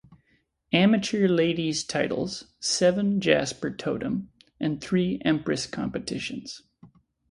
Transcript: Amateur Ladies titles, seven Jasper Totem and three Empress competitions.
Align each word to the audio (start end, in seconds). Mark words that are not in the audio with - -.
Amateur 0.73 1.27
Ladies 1.27 1.83
titles, 1.83 2.45
seven 2.59 3.21
Jasper 3.21 3.69
Totem 3.69 4.31
and 4.59 4.81
three 4.81 5.21
Empress 5.23 5.67
competitions. 5.67 6.63